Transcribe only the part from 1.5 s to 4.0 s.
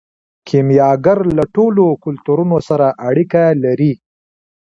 ټولو کلتورونو سره اړیکه لري.